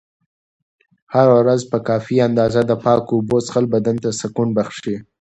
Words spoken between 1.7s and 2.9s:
په کافي اندازه د